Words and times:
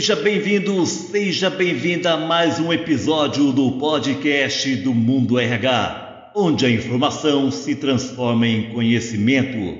Seja 0.00 0.16
bem-vindo, 0.16 0.86
seja 0.86 1.50
bem-vinda 1.50 2.12
a 2.12 2.16
mais 2.16 2.58
um 2.58 2.72
episódio 2.72 3.52
do 3.52 3.72
podcast 3.72 4.74
do 4.76 4.94
Mundo 4.94 5.38
RH, 5.38 6.32
onde 6.34 6.64
a 6.64 6.70
informação 6.70 7.50
se 7.50 7.74
transforma 7.74 8.46
em 8.46 8.72
conhecimento. 8.72 9.76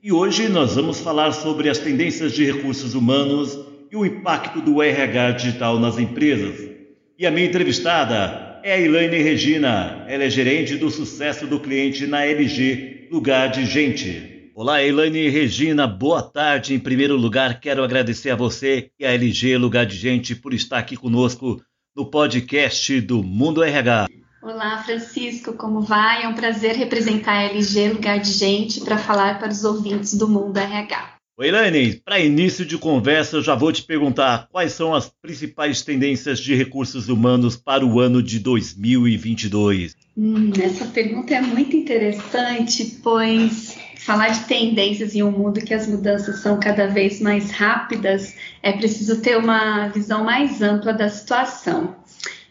E 0.00 0.12
hoje 0.12 0.48
nós 0.48 0.76
vamos 0.76 1.00
falar 1.00 1.32
sobre 1.32 1.68
as 1.68 1.78
tendências 1.78 2.32
de 2.32 2.44
recursos 2.44 2.94
humanos 2.94 3.58
e 3.90 3.96
o 3.96 4.06
impacto 4.06 4.60
do 4.60 4.80
RH 4.80 5.32
digital 5.32 5.80
nas 5.80 5.98
empresas. 5.98 6.70
E 7.18 7.26
a 7.26 7.32
minha 7.32 7.48
entrevistada 7.48 8.60
é 8.62 8.74
a 8.74 8.80
Elaine 8.80 9.24
Regina, 9.24 10.04
ela 10.06 10.22
é 10.22 10.30
gerente 10.30 10.76
do 10.76 10.88
sucesso 10.88 11.48
do 11.48 11.58
cliente 11.58 12.06
na 12.06 12.24
LG 12.24 13.08
Lugar 13.10 13.48
de 13.48 13.66
Gente. 13.66 14.33
Olá, 14.56 14.80
Elaine 14.80 15.28
Regina, 15.30 15.84
boa 15.84 16.22
tarde. 16.22 16.74
Em 16.74 16.78
primeiro 16.78 17.16
lugar, 17.16 17.58
quero 17.58 17.82
agradecer 17.82 18.30
a 18.30 18.36
você 18.36 18.88
e 18.96 19.04
a 19.04 19.12
LG 19.12 19.58
Lugar 19.58 19.84
de 19.84 19.96
Gente 19.96 20.32
por 20.36 20.54
estar 20.54 20.78
aqui 20.78 20.96
conosco 20.96 21.60
no 21.94 22.08
podcast 22.08 23.00
do 23.00 23.20
Mundo 23.20 23.64
RH. 23.64 24.06
Olá, 24.40 24.80
Francisco, 24.84 25.54
como 25.54 25.80
vai? 25.80 26.22
É 26.22 26.28
um 26.28 26.34
prazer 26.34 26.76
representar 26.76 27.32
a 27.32 27.42
LG 27.42 27.94
Lugar 27.94 28.20
de 28.20 28.30
Gente 28.30 28.80
para 28.82 28.96
falar 28.96 29.40
para 29.40 29.50
os 29.50 29.64
ouvintes 29.64 30.14
do 30.14 30.28
Mundo 30.28 30.56
RH. 30.56 31.14
Oi, 31.36 31.48
Elaine, 31.48 32.00
para 32.04 32.20
início 32.20 32.64
de 32.64 32.78
conversa, 32.78 33.38
eu 33.38 33.42
já 33.42 33.56
vou 33.56 33.72
te 33.72 33.82
perguntar 33.82 34.46
quais 34.52 34.72
são 34.72 34.94
as 34.94 35.12
principais 35.20 35.82
tendências 35.82 36.38
de 36.38 36.54
recursos 36.54 37.08
humanos 37.08 37.56
para 37.56 37.84
o 37.84 37.98
ano 37.98 38.22
de 38.22 38.38
2022. 38.38 39.96
Hum, 40.16 40.52
essa 40.62 40.86
pergunta 40.86 41.34
é 41.34 41.40
muito 41.40 41.74
interessante, 41.74 43.00
pois 43.02 43.76
falar 44.04 44.28
de 44.28 44.40
tendências 44.40 45.14
em 45.14 45.22
um 45.22 45.30
mundo 45.30 45.60
que 45.60 45.72
as 45.72 45.86
mudanças 45.86 46.40
são 46.40 46.60
cada 46.60 46.86
vez 46.86 47.22
mais 47.22 47.50
rápidas, 47.50 48.36
é 48.62 48.70
preciso 48.70 49.22
ter 49.22 49.38
uma 49.38 49.88
visão 49.88 50.22
mais 50.22 50.60
ampla 50.60 50.92
da 50.92 51.08
situação. 51.08 51.96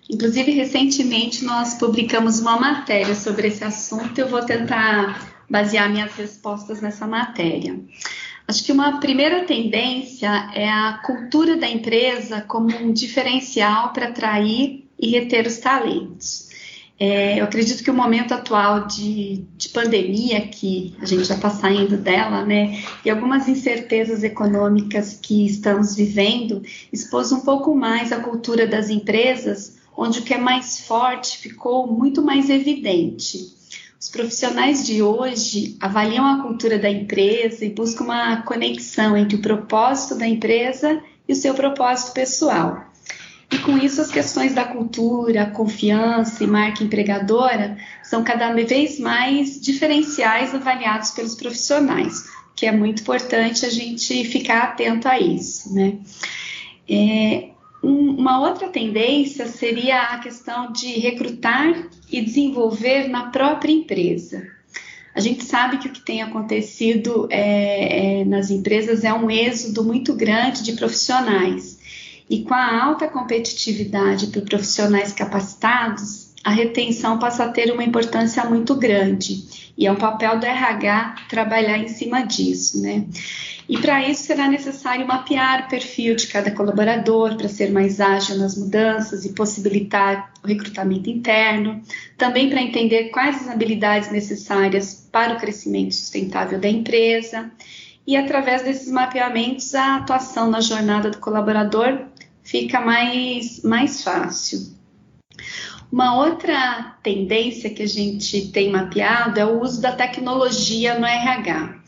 Inclusive, 0.10 0.52
recentemente 0.52 1.46
nós 1.46 1.76
publicamos 1.76 2.40
uma 2.40 2.60
matéria 2.60 3.14
sobre 3.14 3.50
esse 3.50 3.64
assunto 3.64 4.18
eu 4.18 4.28
vou 4.28 4.44
tentar 4.44 5.32
basear 5.48 5.92
minhas 5.92 6.16
respostas 6.16 6.82
nessa 6.82 7.06
matéria. 7.06 7.80
Acho 8.48 8.64
que 8.64 8.72
uma 8.72 9.00
primeira 9.00 9.46
tendência 9.46 10.50
é 10.56 10.68
a 10.68 11.02
cultura 11.06 11.56
da 11.56 11.70
empresa 11.70 12.42
como 12.42 12.76
um 12.76 12.92
diferencial 12.92 13.94
para 13.94 14.08
atrair 14.08 14.90
e 15.00 15.10
reter 15.12 15.46
os 15.46 15.58
talentos. 15.58 16.43
É, 17.00 17.40
eu 17.40 17.44
acredito 17.44 17.84
que 17.84 17.90
o 17.90 17.94
momento 17.94 18.34
atual 18.34 18.86
de, 18.86 19.46
de, 19.58 19.70
pandemia, 19.70 20.48
que 20.48 20.96
a 21.02 21.06
gente 21.06 21.24
já 21.24 21.36
está 21.36 21.50
saindo 21.50 21.98
dela, 21.98 22.46
né, 22.46 22.84
e 23.04 23.10
algumas 23.10 23.48
incertezas 23.48 24.24
econômicas 24.24 25.20
que 25.22 25.46
estamos 25.46 25.96
vivendo, 25.96 26.62
expôs 26.92 27.32
um 27.32 27.42
pouco 27.42 27.76
mais 27.76 28.12
a 28.12 28.20
cultura 28.20 28.68
das 28.68 28.90
empresas, 28.90 29.78
onde 29.98 30.20
o 30.20 30.24
que 30.24 30.34
é 30.34 30.38
mais 30.38 30.82
forte 30.82 31.40
ficou 31.40 31.88
muito 31.88 32.22
mais 32.22 32.50
evidente. 32.50 33.52
Os 34.00 34.10
profissionais 34.10 34.86
de 34.86 35.02
hoje 35.02 35.76
avaliam 35.80 36.26
a 36.26 36.44
cultura 36.44 36.78
da 36.78 36.90
empresa 36.90 37.66
e 37.66 37.70
buscam 37.70 38.04
uma 38.04 38.42
conexão 38.44 39.18
entre 39.18 39.38
o 39.38 39.42
propósito 39.42 40.16
da 40.16 40.28
empresa 40.28 41.02
e 41.28 41.34
o 41.34 41.36
seu 41.36 41.54
propósito 41.54 42.14
pessoal. 42.14 42.93
E 43.54 43.60
com 43.60 43.78
isso, 43.78 44.02
as 44.02 44.10
questões 44.10 44.56
da 44.56 44.66
cultura, 44.66 45.46
confiança 45.46 46.44
e 46.44 46.48
marca 46.48 46.84
empregadora 46.84 47.78
são 48.02 48.24
cada 48.24 48.52
vez 48.52 49.00
mais 49.00 49.62
diferenciais 49.62 50.56
avaliados 50.56 51.12
pelos 51.12 51.36
profissionais, 51.36 52.24
que 52.56 52.66
é 52.66 52.72
muito 52.72 53.04
importante 53.04 53.64
a 53.64 53.70
gente 53.70 54.26
ficar 54.26 54.64
atento 54.64 55.08
a 55.08 55.20
isso, 55.20 55.72
né? 55.72 56.00
É, 56.90 57.50
um, 57.84 58.16
uma 58.18 58.40
outra 58.40 58.70
tendência 58.70 59.46
seria 59.46 60.02
a 60.02 60.18
questão 60.18 60.72
de 60.72 60.88
recrutar 61.00 61.90
e 62.12 62.22
desenvolver 62.22 63.08
na 63.08 63.28
própria 63.28 63.72
empresa. 63.72 64.48
A 65.14 65.20
gente 65.20 65.44
sabe 65.44 65.78
que 65.78 65.88
o 65.88 65.92
que 65.92 66.02
tem 66.02 66.24
acontecido 66.24 67.28
é, 67.30 68.22
é, 68.22 68.26
nas 68.26 68.50
empresas 68.50 69.04
é 69.04 69.14
um 69.14 69.30
êxodo 69.30 69.84
muito 69.84 70.16
grande 70.16 70.64
de 70.64 70.74
profissionais 70.74 71.73
e 72.30 72.44
com 72.44 72.54
a 72.54 72.84
alta 72.84 73.08
competitividade 73.08 74.28
por 74.28 74.44
profissionais 74.44 75.12
capacitados, 75.12 76.34
a 76.44 76.50
retenção 76.50 77.18
passa 77.18 77.46
a 77.46 77.50
ter 77.50 77.72
uma 77.72 77.84
importância 77.84 78.44
muito 78.44 78.76
grande 78.76 79.72
e 79.78 79.88
é 79.88 79.92
um 79.92 79.96
papel 79.96 80.40
do 80.40 80.46
RH 80.46 81.16
trabalhar 81.30 81.78
em 81.78 81.88
cima 81.88 82.22
disso, 82.22 82.82
né? 82.82 83.06
E 83.68 83.78
para 83.78 84.08
isso 84.08 84.24
será 84.24 84.48
necessário 84.50 85.08
mapear 85.08 85.66
o 85.66 85.70
perfil 85.70 86.16
de 86.16 86.28
cada 86.28 86.52
colaborador 86.52 87.38
para 87.38 87.48
ser 87.48 87.72
mais 87.72 88.02
ágil 88.02 88.38
nas 88.38 88.58
mudanças 88.58 89.24
e 89.24 89.34
possibilitar 89.34 90.34
o 90.44 90.48
recrutamento 90.48 91.10
interno, 91.10 91.82
também 92.18 92.50
para 92.50 92.62
entender 92.62 93.06
quais 93.06 93.42
as 93.42 93.48
habilidades 93.48 94.12
necessárias 94.12 95.08
para 95.12 95.36
o 95.36 95.40
crescimento 95.40 95.96
sustentável 95.96 96.60
da 96.60 96.68
empresa. 96.68 97.50
E 98.06 98.18
através 98.18 98.62
desses 98.64 98.92
mapeamentos, 98.92 99.74
a 99.74 99.96
atuação 99.96 100.50
na 100.50 100.60
jornada 100.60 101.10
do 101.10 101.20
colaborador 101.20 102.00
fica 102.44 102.82
mais, 102.82 103.62
mais 103.64 104.04
fácil. 104.04 104.74
Uma 105.92 106.18
outra 106.18 106.98
tendência 107.04 107.70
que 107.70 107.84
a 107.84 107.88
gente 107.88 108.50
tem 108.50 108.72
mapeado 108.72 109.40
é 109.40 109.46
o 109.46 109.62
uso 109.62 109.82
da 109.82 109.92
tecnologia 109.92 110.98
no 110.98 111.06
RH. 111.06 111.84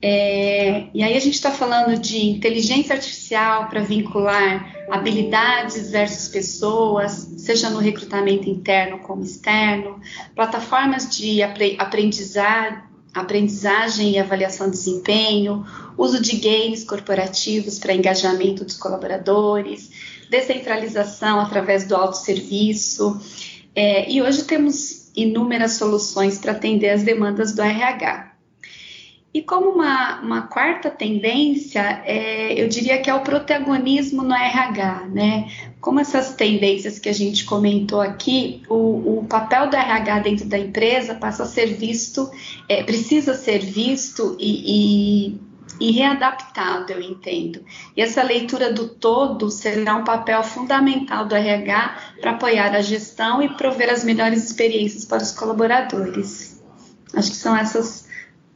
É, 0.00 0.86
e 0.94 1.02
aí 1.02 1.16
a 1.16 1.20
gente 1.20 1.34
está 1.34 1.50
falando 1.50 1.98
de 1.98 2.24
inteligência 2.24 2.94
artificial 2.94 3.68
para 3.68 3.80
vincular 3.80 4.86
habilidades 4.90 5.90
versus 5.90 6.28
pessoas, 6.28 7.34
seja 7.38 7.68
no 7.68 7.78
recrutamento 7.78 8.48
interno 8.48 9.00
como 9.00 9.24
externo, 9.24 10.00
plataformas 10.36 11.16
de 11.16 11.42
aprendizado 11.42 12.87
aprendizagem 13.14 14.12
e 14.12 14.18
avaliação 14.18 14.70
de 14.70 14.76
desempenho, 14.76 15.64
uso 15.96 16.20
de 16.20 16.36
games 16.36 16.84
corporativos 16.84 17.78
para 17.78 17.94
engajamento 17.94 18.64
dos 18.64 18.76
colaboradores, 18.76 19.90
descentralização 20.30 21.40
através 21.40 21.86
do 21.86 21.96
autosserviço. 21.96 23.20
É, 23.74 24.10
e 24.10 24.22
hoje 24.22 24.44
temos 24.44 25.10
inúmeras 25.16 25.72
soluções 25.72 26.38
para 26.38 26.52
atender 26.52 26.90
as 26.90 27.02
demandas 27.02 27.54
do 27.54 27.62
RH. 27.62 28.27
E 29.32 29.42
como 29.42 29.70
uma, 29.70 30.20
uma 30.20 30.42
quarta 30.42 30.90
tendência, 30.90 32.02
é, 32.04 32.60
eu 32.60 32.66
diria 32.66 32.98
que 33.00 33.10
é 33.10 33.14
o 33.14 33.20
protagonismo 33.20 34.22
no 34.22 34.34
RH, 34.34 35.08
né? 35.12 35.50
Como 35.80 36.00
essas 36.00 36.34
tendências 36.34 36.98
que 36.98 37.10
a 37.10 37.12
gente 37.12 37.44
comentou 37.44 38.00
aqui, 38.00 38.62
o, 38.68 39.18
o 39.18 39.26
papel 39.28 39.68
do 39.68 39.76
RH 39.76 40.20
dentro 40.20 40.46
da 40.46 40.58
empresa 40.58 41.14
passa 41.14 41.42
a 41.42 41.46
ser 41.46 41.66
visto, 41.74 42.30
é, 42.68 42.82
precisa 42.82 43.34
ser 43.34 43.58
visto 43.58 44.36
e, 44.40 45.34
e 45.34 45.48
e 45.80 45.92
readaptado, 45.92 46.92
eu 46.92 47.00
entendo. 47.00 47.64
E 47.96 48.02
essa 48.02 48.22
leitura 48.22 48.72
do 48.72 48.88
todo 48.88 49.50
será 49.50 49.94
um 49.94 50.02
papel 50.04 50.42
fundamental 50.42 51.24
do 51.24 51.36
RH 51.36 52.16
para 52.20 52.32
apoiar 52.32 52.74
a 52.74 52.80
gestão 52.80 53.40
e 53.40 53.48
prover 53.50 53.88
as 53.90 54.02
melhores 54.02 54.44
experiências 54.44 55.04
para 55.04 55.22
os 55.22 55.30
colaboradores. 55.30 56.60
Acho 57.14 57.30
que 57.30 57.36
são 57.36 57.56
essas 57.56 58.07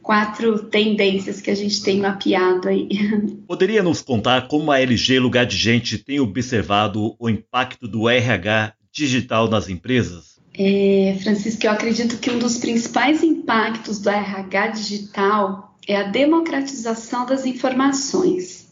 quatro 0.03 0.65
tendências 0.65 1.39
que 1.39 1.49
a 1.49 1.55
gente 1.55 1.81
tem 1.81 1.99
mapeado 1.99 2.67
aí. 2.67 2.89
Poderia 3.47 3.81
nos 3.81 4.01
contar 4.01 4.47
como 4.47 4.71
a 4.71 4.79
LG 4.79 5.17
Lugar 5.17 5.45
de 5.45 5.55
Gente 5.55 5.97
tem 5.97 6.19
observado 6.19 7.15
o 7.17 7.29
impacto 7.29 7.87
do 7.87 8.09
RH 8.09 8.73
digital 8.91 9.49
nas 9.49 9.69
empresas? 9.69 10.33
É, 10.55 11.17
Francisco, 11.23 11.65
eu 11.65 11.71
acredito 11.71 12.19
que 12.19 12.29
um 12.29 12.37
dos 12.37 12.57
principais 12.57 13.23
impactos 13.23 13.99
do 13.99 14.09
RH 14.09 14.67
digital 14.67 15.75
é 15.87 15.95
a 15.95 16.03
democratização 16.03 17.25
das 17.25 17.45
informações. 17.45 18.71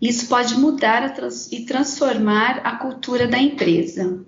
Isso 0.00 0.26
pode 0.28 0.54
mudar 0.54 1.14
e 1.52 1.60
transformar 1.66 2.62
a 2.64 2.76
cultura 2.76 3.28
da 3.28 3.38
empresa. 3.38 4.24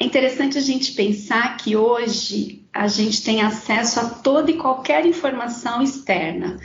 É 0.00 0.04
interessante 0.04 0.56
a 0.56 0.60
gente 0.60 0.92
pensar 0.92 1.56
que 1.56 1.74
hoje 1.76 2.57
a 2.72 2.86
gente 2.86 3.22
tem 3.24 3.40
acesso 3.40 3.98
a 4.00 4.04
toda 4.04 4.50
e 4.50 4.56
qualquer 4.56 5.04
informação 5.06 5.82
externa. 5.82 6.58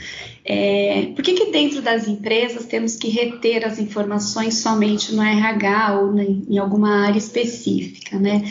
É, 0.45 1.11
por 1.15 1.23
que, 1.23 1.33
que 1.33 1.51
dentro 1.51 1.81
das 1.81 2.07
empresas 2.07 2.65
temos 2.65 2.95
que 2.95 3.09
reter 3.09 3.65
as 3.65 3.79
informações 3.79 4.57
somente 4.57 5.15
no 5.15 5.23
RH 5.23 5.99
ou 5.99 6.19
em 6.19 6.57
alguma 6.57 7.07
área 7.07 7.17
específica, 7.17 8.19
né? 8.19 8.43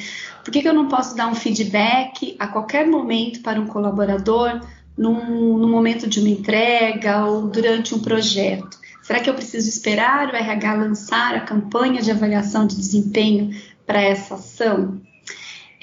Por 0.43 0.51
que, 0.51 0.63
que 0.63 0.69
eu 0.69 0.75
não 0.75 0.89
posso 0.89 1.15
dar 1.15 1.29
um 1.29 1.35
feedback 1.35 2.35
a 2.39 2.49
qualquer 2.49 2.87
momento 2.87 3.41
para 3.43 3.61
um 3.61 3.67
colaborador, 3.67 4.61
num, 4.97 5.57
no 5.57 5.69
momento 5.69 6.09
de 6.09 6.21
uma 6.21 6.29
entrega 6.29 7.25
ou 7.27 7.47
durante 7.47 7.95
um 7.95 8.01
projeto? 8.01 8.81
Será 9.03 9.21
que 9.21 9.29
eu 9.29 9.35
preciso 9.35 9.69
esperar 9.69 10.33
o 10.33 10.37
RH 10.37 10.75
lançar 10.75 11.35
a 11.35 11.41
campanha 11.41 12.01
de 12.03 12.11
avaliação 12.11 12.67
de 12.67 12.77
desempenho 12.77 13.51
para 13.87 14.01
essa 14.01 14.35
ação? 14.35 15.01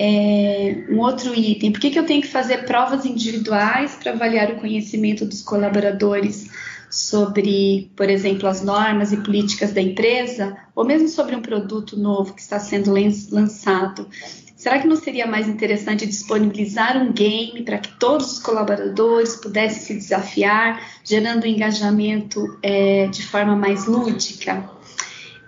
É, 0.01 0.86
um 0.90 1.00
outro 1.00 1.36
item, 1.36 1.74
por 1.74 1.81
que, 1.81 1.90
que 1.90 2.00
eu 2.00 2.06
tenho 2.06 2.22
que 2.22 2.28
fazer 2.30 2.60
provas 2.66 3.06
individuais 3.06 3.98
para 4.01 4.13
avaliar 4.13 4.50
o 4.51 4.56
conhecimento 4.56 5.25
dos 5.25 5.42
colaboradores 5.42 6.50
sobre, 6.90 7.92
por 7.98 8.10
exemplo, 8.10 8.48
as 8.48 8.63
normas 8.63 9.12
e 9.12 9.18
políticas 9.18 9.74
da 9.74 9.81
empresa, 9.81 10.57
ou 10.74 10.86
mesmo 10.86 11.10
sobre 11.10 11.36
um 11.36 11.42
produto 11.42 11.98
novo 12.00 12.34
que 12.34 12.42
está 12.42 12.60
sendo 12.60 12.94
lançado, 13.31 14.07
será 14.56 14.80
que 14.80 14.88
não 14.88 14.96
seria 14.96 15.28
mais 15.28 15.48
interessante 15.48 16.06
disponibilizar 16.06 16.98
um 16.98 17.12
game 17.12 17.62
para 17.63 17.78
que 17.78 17.90
todos 18.00 18.34
os 18.34 18.40
colaboradores 18.40 19.36
pudessem 19.36 19.81
se 19.81 19.94
desafiar, 19.96 20.81
gerando 21.04 21.44
um 21.44 21.48
engajamento 21.48 22.57
é, 22.63 23.07
de 23.07 23.22
forma 23.22 23.56
mais 23.56 23.86
lúdica? 23.86 24.79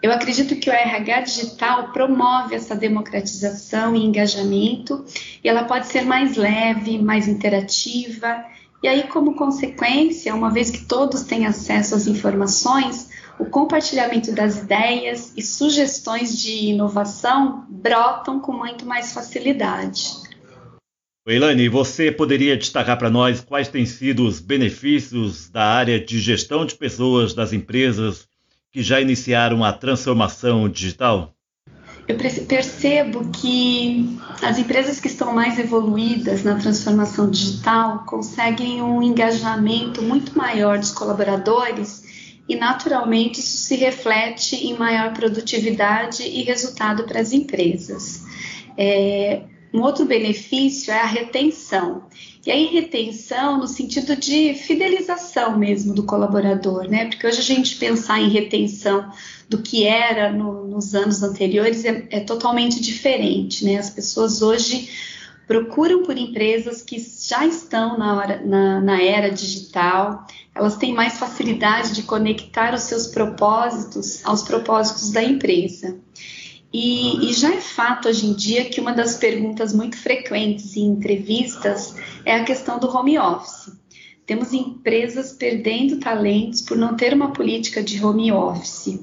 Eu 0.02 0.12
acredito 0.12 0.56
que 0.56 0.70
o 0.70 0.74
RH 0.74 1.22
digital 1.22 1.92
promove 1.92 2.56
essa 2.56 2.76
democratização 2.76 3.96
e 3.96 4.04
engajamento, 4.04 5.06
e 5.44 5.48
ela 5.48 5.64
pode 5.66 5.88
ser 5.88 6.02
mais 6.02 6.36
leve, 6.36 6.98
mais 6.98 7.28
interativa 7.28 8.44
e 8.84 8.88
aí, 8.88 9.04
como 9.04 9.36
consequência, 9.36 10.34
uma 10.34 10.50
vez 10.50 10.72
que 10.72 10.86
todos 10.86 11.22
têm 11.22 11.46
acesso 11.46 11.94
às 11.94 12.08
informações, 12.08 13.10
o 13.38 13.46
compartilhamento 13.46 14.34
das 14.34 14.58
ideias 14.58 15.34
e 15.38 15.42
sugestões 15.44 16.42
de 16.42 16.70
inovação 16.70 17.68
brotam 17.70 18.40
com 18.40 18.52
muito 18.52 18.84
mais 18.84 19.14
facilidade. 19.14 20.08
Eilane, 21.28 21.70
você 21.70 22.12
poderia 22.12 22.58
destacar 22.58 22.98
para 22.98 23.12
nós 23.12 23.42
quais 23.42 23.68
têm 23.68 23.86
sido 23.86 24.26
os 24.26 24.40
benefícios 24.40 25.48
da 25.48 25.64
área 25.64 26.04
de 26.04 26.20
gestão 26.20 26.66
de 26.66 26.74
pessoas 26.74 27.36
das 27.36 27.54
empresas 27.54 28.28
que 28.72 28.82
já 28.82 29.02
iniciaram 29.02 29.64
a 29.64 29.74
transformação 29.74 30.70
digital? 30.70 31.36
eu 32.08 32.18
percebo 32.48 33.30
que 33.30 34.18
as 34.42 34.58
empresas 34.58 35.00
que 35.00 35.08
estão 35.08 35.34
mais 35.34 35.58
evoluídas 35.58 36.44
na 36.44 36.56
transformação 36.56 37.30
digital 37.30 38.04
conseguem 38.06 38.82
um 38.82 39.02
engajamento 39.02 40.02
muito 40.02 40.38
maior 40.38 40.78
dos 40.80 40.92
colaboradores 40.92 42.40
e, 42.50 42.56
naturalmente, 42.56 43.40
isso 43.40 43.58
se 43.58 43.76
reflete 43.76 44.56
em 44.56 44.78
maior 44.78 45.14
produtividade 45.14 46.24
e 46.24 46.44
resultado 46.44 47.04
para 47.04 47.20
as 47.20 47.32
empresas. 47.32 48.24
É, 48.78 49.44
um 49.74 49.82
outro 49.82 50.06
benefício 50.06 50.92
é 50.92 51.00
a 51.00 51.06
retenção. 51.06 52.04
E 52.46 52.52
aí, 52.52 52.66
retenção 52.66 53.60
no 53.60 53.68
sentido 53.68 54.16
de 54.16 54.54
fidelização 54.56 55.58
mesmo 55.58 55.94
do 55.94 56.04
colaborador, 56.04 56.90
né? 56.90 57.06
Porque 57.06 57.26
hoje 57.26 57.40
a 57.40 57.44
gente 57.44 57.76
pensar 57.76 58.20
em 58.20 58.30
retenção 58.30 59.12
do 59.48 59.60
que 59.60 59.86
era 59.86 60.32
no, 60.32 60.68
nos 60.68 60.96
anos 60.96 61.22
anteriores 61.22 61.86
é, 61.86 62.08
é, 62.10 62.20
totalmente 62.20 62.82
diferente, 62.82 63.64
né? 63.64 63.78
As 63.78 63.90
pessoas 63.90 64.42
hoje 64.42 64.90
procuram 65.48 66.04
por 66.04 66.18
empresas 66.18 66.82
que 66.82 66.98
já 66.98 67.46
estão 67.46 67.98
na, 67.98 68.18
hora, 68.18 68.42
na, 68.44 68.80
na 68.80 69.02
era 69.02 69.30
digital, 69.30 70.26
elas 70.56 70.78
têm 70.78 70.94
mais 70.94 71.18
facilidade 71.18 71.94
de 71.94 72.04
conectar 72.04 72.74
os 72.74 72.84
seus 72.84 73.08
propósitos 73.08 74.26
aos 74.26 74.44
propósitos 74.44 75.12
da 75.12 75.24
empresa. 75.24 75.98
E, 76.74 77.30
e, 77.30 77.34
já 77.34 77.54
é 77.54 77.60
fato 77.60 78.08
hoje 78.08 78.26
em 78.26 78.34
dia 78.34 78.66
que 78.66 78.80
uma 78.80 78.94
das 78.94 79.18
perguntas 79.18 79.74
muito 79.74 79.98
frequentes 79.98 80.78
em 80.78 80.86
entrevistas 80.86 81.96
é 82.26 82.36
a 82.36 82.46
questão 82.46 82.80
do 82.80 82.90
home 82.90 83.20
office. 83.20 83.74
Temos 84.26 84.54
empresas 84.54 85.34
perdendo 85.34 86.00
talentos 86.00 86.62
por 86.62 86.78
não 86.78 86.96
ter 86.96 87.14
uma 87.14 87.34
política 87.34 87.84
de 87.84 88.04
home 88.04 88.32
office. 88.32 89.00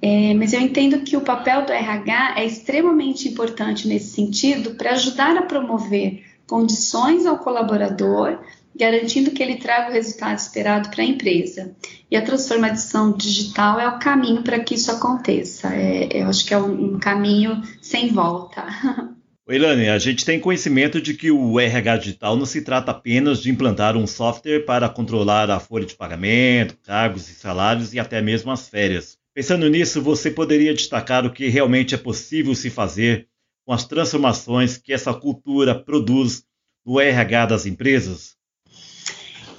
É, 0.00 0.32
mas 0.34 0.52
eu 0.52 0.60
entendo 0.60 1.00
que 1.00 1.16
o 1.16 1.20
papel 1.20 1.66
do 1.66 1.72
RH 1.72 2.34
é 2.38 2.46
extremamente 2.46 3.28
importante 3.28 3.86
nesse 3.86 4.14
sentido 4.14 4.74
para 4.74 4.92
ajudar 4.92 5.36
a 5.36 5.42
promover 5.42 6.24
condições 6.46 7.26
ao 7.26 7.38
colaborador 7.38 8.38
garantindo 8.76 9.30
que 9.30 9.42
ele 9.42 9.56
traga 9.56 9.90
o 9.90 9.92
resultado 9.92 10.38
esperado 10.38 10.90
para 10.90 11.02
a 11.02 11.06
empresa. 11.06 11.74
E 12.10 12.16
a 12.16 12.22
transformação 12.22 13.12
digital 13.12 13.78
é 13.78 13.88
o 13.88 13.98
caminho 13.98 14.42
para 14.42 14.60
que 14.60 14.74
isso 14.74 14.90
aconteça. 14.90 15.74
É, 15.74 16.08
eu 16.22 16.28
acho 16.28 16.44
que 16.44 16.52
é 16.52 16.58
um, 16.58 16.98
caminho 16.98 17.62
sem 17.80 18.12
volta. 18.12 18.64
Ilane, 19.46 19.90
a 19.90 19.98
gente 19.98 20.24
tem 20.24 20.40
conhecimento 20.40 21.02
de 21.02 21.12
que 21.12 21.30
o 21.30 21.60
RH 21.60 21.98
digital 21.98 22.34
não 22.34 22.46
se 22.46 22.62
trata 22.62 22.92
apenas 22.92 23.42
de 23.42 23.50
implantar 23.50 23.94
um 23.94 24.06
software 24.06 24.60
para 24.60 24.88
controlar 24.88 25.50
a 25.50 25.60
folha 25.60 25.84
de 25.84 25.94
pagamento, 25.94 26.78
cargos 26.82 27.28
e 27.28 27.34
salários 27.34 27.92
e 27.92 27.98
até 27.98 28.22
mesmo 28.22 28.50
as 28.50 28.68
férias. 28.68 29.18
Pensando 29.34 29.68
nisso, 29.68 30.00
você 30.00 30.30
poderia 30.30 30.72
destacar 30.72 31.26
o 31.26 31.32
que 31.32 31.48
realmente 31.48 31.94
é 31.94 31.98
possível 31.98 32.54
se 32.54 32.70
fazer 32.70 33.28
com 33.66 33.72
as 33.72 33.84
transformações 33.84 34.78
que 34.78 34.92
essa 34.92 35.12
cultura 35.12 35.74
produz 35.74 36.44
no 36.86 36.98
RH 36.98 37.46
das 37.46 37.66
empresas? 37.66 38.36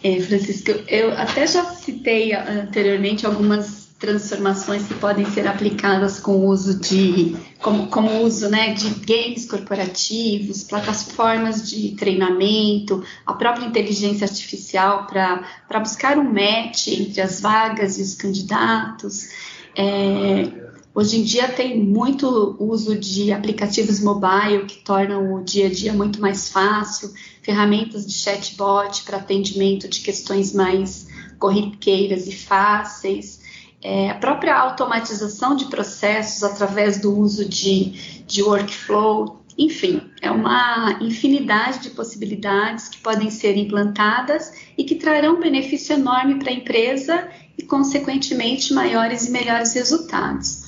É, 0.05 0.21
Francisco, 0.21 0.69
eu 0.87 1.13
até 1.13 1.47
já 1.47 1.65
citei 1.65 2.31
anteriormente 2.31 3.25
algumas 3.25 3.87
transformações 3.97 4.87
que 4.87 4.93
podem 4.93 5.25
ser 5.25 5.47
aplicadas 5.47 6.19
com 6.19 6.33
o 6.33 6.45
uso 6.45 6.79
de 6.79 7.35
como, 7.59 7.87
como 7.87 8.21
uso 8.21 8.47
né, 8.47 8.75
de 8.75 8.87
games 9.03 9.49
corporativos, 9.49 10.61
plataformas 10.61 11.67
de 11.67 11.95
treinamento, 11.95 13.03
a 13.25 13.33
própria 13.33 13.65
inteligência 13.65 14.25
artificial 14.27 15.07
para 15.07 15.79
buscar 15.79 16.19
um 16.19 16.31
match 16.31 16.85
entre 16.89 17.21
as 17.21 17.41
vagas 17.41 17.97
e 17.97 18.03
os 18.03 18.13
candidatos. 18.13 19.29
É, 19.75 20.51
Hoje 20.95 21.19
em 21.19 21.23
dia 21.23 21.49
tem 21.49 21.77
muito 21.77 22.55
uso 22.57 22.97
de 22.97 23.33
aplicativos 23.33 23.99
mobile 23.99 24.65
que 24.65 24.77
tornam 24.77 25.35
o 25.35 25.43
dia 25.43 25.67
a 25.67 25.69
dia 25.69 25.91
muito 25.91 26.21
mais 26.21 26.47
fácil, 26.47 27.13
ferramentas 27.41 28.07
de 28.07 28.13
chatbot 28.13 29.03
para 29.03 29.17
atendimento 29.17 29.89
de 29.89 29.99
questões 29.99 30.53
mais 30.53 31.07
corriqueiras 31.37 32.27
e 32.27 32.31
fáceis, 32.31 33.41
é, 33.83 34.09
a 34.09 34.15
própria 34.15 34.57
automatização 34.57 35.53
de 35.53 35.65
processos 35.65 36.43
através 36.43 36.97
do 36.97 37.13
uso 37.13 37.43
de, 37.43 38.23
de 38.25 38.41
workflow, 38.41 39.43
enfim, 39.57 40.01
é 40.21 40.31
uma 40.31 40.97
infinidade 41.01 41.79
de 41.79 41.89
possibilidades 41.89 42.87
que 42.87 42.99
podem 42.99 43.29
ser 43.29 43.57
implantadas 43.57 44.53
e 44.77 44.85
que 44.85 44.95
trarão 44.95 45.41
benefício 45.41 45.93
enorme 45.93 46.39
para 46.39 46.51
a 46.51 46.53
empresa 46.53 47.27
e, 47.57 47.63
consequentemente, 47.63 48.73
maiores 48.73 49.27
e 49.27 49.31
melhores 49.31 49.73
resultados. 49.73 50.64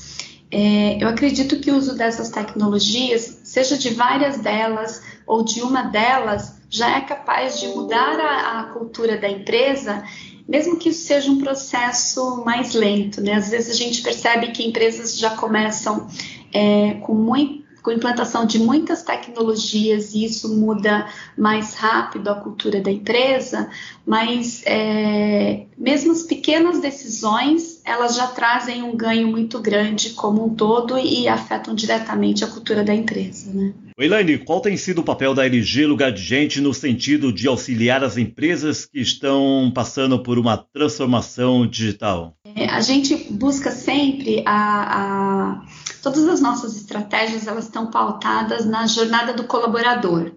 É, 0.49 1.03
eu 1.03 1.07
acredito 1.09 1.59
que 1.59 1.71
o 1.71 1.75
uso 1.75 1.95
dessas 1.95 2.29
tecnologias, 2.29 3.41
seja 3.43 3.77
de 3.77 3.89
várias 3.89 4.37
delas 4.37 5.01
ou 5.25 5.43
de 5.43 5.61
uma 5.61 5.83
delas, 5.83 6.55
já 6.69 6.97
é 6.97 7.01
capaz 7.01 7.59
de 7.59 7.67
mudar 7.67 8.19
a, 8.19 8.61
a 8.61 8.63
cultura 8.65 9.17
da 9.17 9.29
empresa, 9.29 10.03
mesmo 10.47 10.77
que 10.77 10.89
isso 10.89 11.05
seja 11.05 11.29
um 11.29 11.39
processo 11.39 12.43
mais 12.45 12.73
lento. 12.73 13.21
Né? 13.21 13.33
Às 13.33 13.49
vezes 13.49 13.71
a 13.71 13.77
gente 13.77 14.01
percebe 14.01 14.51
que 14.51 14.65
empresas 14.65 15.17
já 15.17 15.31
começam 15.31 16.07
é, 16.53 16.93
com 17.01 17.13
muito 17.13 17.66
com 17.87 17.91
implantação 17.93 18.45
de 18.45 18.59
muitas 18.59 19.01
tecnologias 19.01 20.13
e 20.13 20.25
isso 20.25 20.53
muda 20.53 21.07
mais 21.37 21.73
rápido 21.73 22.27
a 22.27 22.35
cultura 22.35 22.81
da 22.81 22.91
empresa, 22.91 23.69
mas 24.05 24.61
é, 24.65 25.67
mesmo 25.77 26.11
as 26.11 26.23
pequenas 26.23 26.81
decisões 26.81 27.81
elas 27.85 28.17
já 28.17 28.27
trazem 28.27 28.83
um 28.83 28.93
ganho 28.93 29.29
muito 29.29 29.61
grande 29.61 30.09
como 30.09 30.45
um 30.45 30.53
todo 30.53 30.99
e 30.99 31.29
afetam 31.29 31.73
diretamente 31.73 32.43
a 32.43 32.47
cultura 32.47 32.83
da 32.83 32.93
empresa. 32.93 33.53
Né? 33.53 33.73
Elaine, 33.97 34.37
qual 34.39 34.59
tem 34.59 34.75
sido 34.75 34.99
o 34.99 35.03
papel 35.03 35.33
da 35.33 35.45
LG 35.45 35.85
Lugar 35.85 36.11
de 36.11 36.21
Gente 36.21 36.59
no 36.59 36.73
sentido 36.73 37.31
de 37.31 37.47
auxiliar 37.47 38.03
as 38.03 38.17
empresas 38.17 38.85
que 38.85 38.99
estão 38.99 39.71
passando 39.73 40.21
por 40.21 40.37
uma 40.37 40.57
transformação 40.57 41.65
digital? 41.65 42.35
É, 42.53 42.65
a 42.65 42.81
gente 42.81 43.15
busca 43.31 43.71
sempre 43.71 44.43
a, 44.45 45.61
a 45.61 45.65
todas 46.07 46.29
as 46.29 46.39
nossas 46.39 46.77
estratégias 46.77 47.47
elas 47.47 47.65
estão 47.65 47.87
pautadas 47.87 48.65
na 48.65 48.87
jornada 48.87 49.33
do 49.33 49.43
colaborador. 49.43 50.31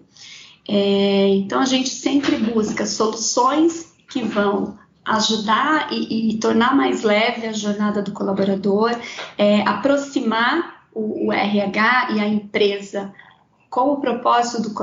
É, 0.67 1.29
então 1.29 1.61
a 1.61 1.65
gente 1.65 1.89
sempre 1.89 2.35
busca 2.37 2.85
soluções 2.85 3.93
que 4.09 4.21
vão 4.21 4.77
ajudar 5.05 5.91
e, 5.91 6.33
e, 6.33 6.39
tornar 6.39 6.75
mais 6.75 7.03
leve 7.03 7.47
a 7.47 7.53
jornada 7.53 8.01
do 8.01 8.11
colaborador, 8.11 8.91
é, 9.37 9.61
aproximar 9.61 10.83
o, 10.93 11.27
o, 11.27 11.33
RH 11.33 12.09
e 12.11 12.19
a 12.19 12.27
empresa 12.27 13.11
com 13.69 13.93
o 13.93 14.01
propósito 14.01 14.61
do 14.61 14.73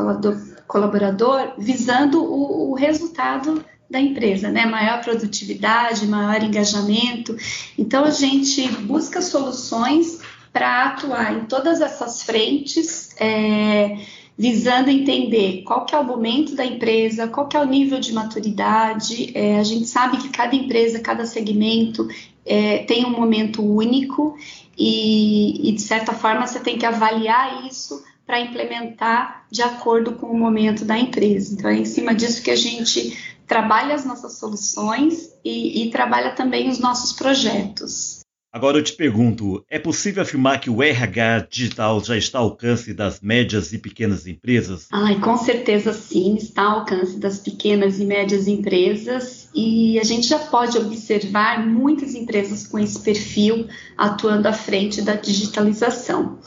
colaborador, 0.66 1.52
visando 1.59 2.25
o, 2.25 2.71
o 2.71 2.75
resultado 2.75 3.62
da 3.88 4.00
empresa, 4.00 4.50
né? 4.50 4.66
Maior 4.66 5.02
produtividade, 5.02 6.07
maior 6.07 6.42
engajamento. 6.42 7.37
Então 7.76 8.04
a 8.04 8.11
gente 8.11 8.66
busca 8.83 9.23
soluções 9.23 10.21
para 10.59 10.87
atuar 10.87 11.38
em 11.38 11.45
todas 11.45 11.81
essas 11.81 12.25
frentes, 12.25 13.15
é, 13.17 13.97
visando 14.37 14.91
entender 14.91 15.62
qual 15.62 15.87
que 15.87 15.95
é 15.95 15.99
o 15.99 16.03
momento 16.03 16.57
da 16.57 16.67
empresa, 16.67 17.29
qual 17.29 17.47
que 17.47 17.57
é 17.57 17.61
o 17.61 17.65
nível 17.65 18.00
de 18.00 18.12
maturidade. 18.12 19.31
É, 19.37 19.61
a 19.61 19.62
gente 19.62 19.87
sabe 19.87 20.17
que 20.17 20.31
cada 20.31 20.57
empresa, 20.57 20.99
cada 20.99 21.25
segmento 21.27 22.09
é, 22.45 22.79
tem 22.79 23.07
um 23.07 23.11
momento 23.11 23.62
único 23.62 24.37
e, 24.77 25.69
e, 25.69 25.73
de 25.73 25.81
certa 25.81 26.12
forma, 26.12 26.45
você 26.45 26.59
tem 26.59 26.77
que 26.77 26.85
avaliar 26.85 27.65
isso 27.65 28.03
para 28.27 28.41
implementar 28.41 29.47
de 29.53 29.62
acordo 29.62 30.15
com 30.15 30.27
o 30.27 30.37
momento 30.37 30.85
da 30.85 30.99
empresa. 30.99 31.55
Então, 31.55 31.71
é 31.71 31.77
em 31.77 31.85
cima 31.85 32.12
disso 32.12 32.43
que 32.43 32.50
a 32.50 32.57
gente 32.57 33.17
trabalha 33.47 33.95
as 33.95 34.05
nossas 34.05 34.38
soluções 34.38 35.31
e, 35.45 35.85
e 35.85 35.91
trabalha 35.91 36.33
também 36.33 36.69
os 36.69 36.81
nossos 36.81 37.12
projetos. 37.12 38.17
Agora 38.50 38.78
eu 38.78 38.83
te 38.83 38.95
pergunto: 38.95 39.62
é 39.69 39.78
possível 39.78 40.23
afirmar 40.23 40.59
que 40.59 40.71
o 40.71 40.83
RH 40.83 41.49
digital 41.50 42.02
já 42.02 42.17
está 42.17 42.38
ao 42.38 42.47
alcance 42.47 42.95
das 42.95 43.21
médias 43.21 43.75
e 43.75 43.78
pequenas 43.78 44.26
empresas? 44.26 44.88
Ai, 44.90 45.21
com 45.21 45.37
certeza 45.37 45.93
sim, 45.93 46.37
está 46.37 46.62
ao 46.62 46.81
alcance 46.81 47.19
das 47.19 47.38
pequenas 47.38 48.00
e 48.00 48.07
médias 48.07 48.49
empresas 48.49 49.50
e 49.55 49.99
a 49.99 50.05
gente 50.05 50.26
já 50.26 50.38
pode 50.38 50.78
observar 50.78 51.67
muitas 51.67 52.14
empresas 52.14 52.67
com 52.67 52.78
esse 52.78 52.99
perfil 53.00 53.67
atuando 53.99 54.49
à 54.49 54.52
frente 54.52 55.02
da 55.02 55.14
digitalização. 55.14 56.38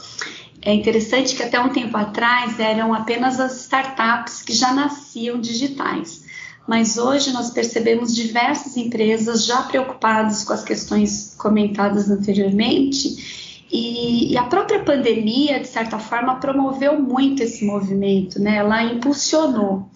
É 0.63 0.73
interessante 0.73 1.35
que 1.35 1.43
até 1.43 1.59
um 1.59 1.69
tempo 1.69 1.95
atrás 1.97 2.59
eram 2.59 2.93
apenas 2.93 3.39
as 3.39 3.61
startups 3.61 4.41
que 4.41 4.53
já 4.53 4.73
nasciam 4.73 5.39
digitais 5.39 6.20
mas 6.67 6.97
hoje 6.97 7.31
nós 7.31 7.49
percebemos 7.49 8.15
diversas 8.15 8.77
empresas 8.77 9.45
já 9.45 9.63
preocupadas 9.63 10.43
com 10.43 10.53
as 10.53 10.63
questões 10.63 11.35
comentadas 11.37 12.09
anteriormente 12.09 13.41
e, 13.71 14.33
e, 14.33 14.37
a 14.37 14.43
própria 14.43 14.83
pandemia, 14.83 15.59
de 15.59 15.67
certa 15.67 15.97
forma, 15.97 16.35
promoveu 16.35 16.99
muito 16.99 17.41
esse 17.41 17.63
movimento, 17.63 18.39
né? 18.39 18.57
Ela 18.57 18.83
impulsionou. 18.83 19.89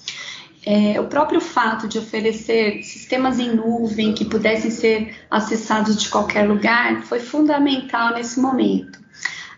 É, 0.66 1.00
o 1.00 1.08
próprio 1.08 1.42
fato 1.42 1.88
de 1.88 2.00
oferecer 2.00 2.82
sistemas 2.84 3.38
em 3.38 3.54
nuvem 3.54 4.14
que 4.14 4.26
pudessem 4.26 4.72
ser 4.72 5.16
acessados 5.30 5.98
de 5.98 6.10
qualquer 6.10 6.48
lugar 6.48 7.04
foi 7.04 7.20
fundamental 7.20 8.14
nesse 8.14 8.40
momento. 8.40 8.98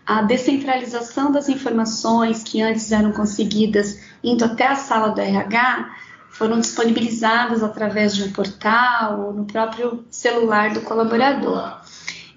A 0.04 0.22
descentralização 0.22 1.30
das 1.30 1.48
informações 1.48 2.42
que 2.42 2.60
antes 2.60 2.90
eram 2.90 3.12
conseguidas 3.12 4.00
indo 4.22 4.44
até 4.44 4.66
a 4.66 4.74
sala 4.74 5.10
do 5.10 5.20
RH 5.20 5.90
foram 6.38 6.60
disponibilizadas 6.60 7.64
através 7.64 8.14
de 8.14 8.22
um 8.22 8.30
portal 8.30 9.26
ou 9.26 9.32
no 9.32 9.44
próprio 9.44 10.04
celular 10.08 10.72
do 10.72 10.82
colaborador. 10.82 11.80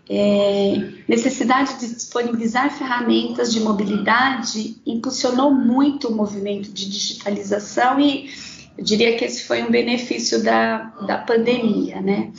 É, 0.09 0.89
necessidade 1.07 1.79
de 1.79 1.93
disponibilizar 1.93 2.75
ferramentas 2.75 3.53
de 3.53 3.59
mobilidade 3.59 4.75
impulsionou 4.87 5.53
muito 5.53 6.07
o 6.07 6.15
movimento 6.15 6.71
de 6.71 6.89
digitalização 6.89 7.99
e 7.99 8.27
eu 8.75 8.83
diria 8.83 9.15
que 9.15 9.23
esse 9.23 9.43
foi 9.43 9.61
um 9.61 9.69
benefício 9.69 10.43
da, 10.43 10.79
da 11.05 11.19
pandemia, 11.19 12.01
né? 12.01 12.31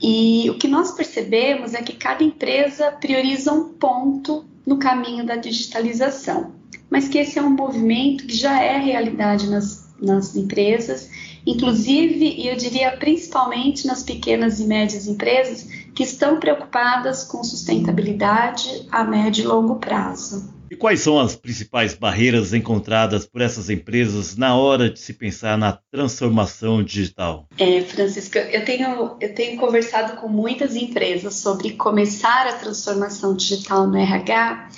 E 0.00 0.48
o 0.50 0.58
que 0.58 0.68
nós 0.68 0.92
percebemos 0.92 1.72
é 1.72 1.82
que 1.82 1.94
cada 1.94 2.22
empresa 2.22 2.92
prioriza 2.92 3.50
um 3.50 3.70
ponto 3.70 4.44
no 4.66 4.76
caminho 4.76 5.24
da 5.24 5.36
digitalização, 5.36 6.52
mas 6.90 7.08
que 7.08 7.16
esse 7.16 7.38
é 7.38 7.42
um 7.42 7.50
movimento 7.50 8.26
que 8.26 8.36
já 8.36 8.62
é 8.62 8.78
realidade 8.78 9.48
nas 9.48 9.87
nas 10.00 10.36
empresas, 10.36 11.10
inclusive, 11.46 12.24
e 12.24 12.48
eu 12.48 12.56
diria 12.56 12.96
principalmente 12.96 13.86
nas 13.86 14.02
pequenas 14.02 14.60
e 14.60 14.66
médias 14.66 15.06
empresas 15.06 15.66
que 15.94 16.02
estão 16.02 16.38
preocupadas 16.38 17.24
com 17.24 17.42
sustentabilidade 17.42 18.86
a 18.90 19.04
médio 19.04 19.44
e 19.44 19.46
longo 19.46 19.76
prazo. 19.76 20.58
E 20.70 20.76
quais 20.76 21.00
são 21.00 21.18
as 21.18 21.34
principais 21.34 21.94
barreiras 21.94 22.52
encontradas 22.52 23.26
por 23.26 23.40
essas 23.40 23.70
empresas 23.70 24.36
na 24.36 24.54
hora 24.54 24.90
de 24.90 25.00
se 25.00 25.14
pensar 25.14 25.56
na 25.56 25.78
transformação 25.90 26.82
digital? 26.82 27.48
É, 27.58 27.80
Francisca, 27.80 28.38
eu 28.52 28.64
tenho, 28.64 29.16
eu 29.18 29.34
tenho 29.34 29.58
conversado 29.58 30.20
com 30.20 30.28
muitas 30.28 30.76
empresas 30.76 31.36
sobre 31.36 31.70
começar 31.70 32.46
a 32.46 32.52
transformação 32.52 33.34
digital 33.34 33.86
no 33.86 33.96
RH 33.96 34.68